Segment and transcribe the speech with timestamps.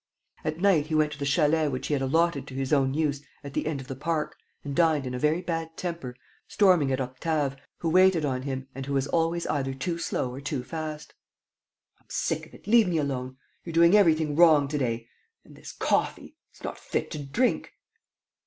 [0.43, 3.21] At night, he went to the chalet which he had allotted to his own use
[3.43, 6.15] at the end of the park and dined in a very bad temper,
[6.47, 10.41] storming at Octave, who waited on him and who was always either too slow or
[10.41, 11.13] too fast:
[11.99, 13.37] "I'm sick of it, leave me alone....
[13.63, 15.07] You're doing everything wrong to day....
[15.45, 16.35] And this coffee....
[16.49, 17.73] It's not fit to drink."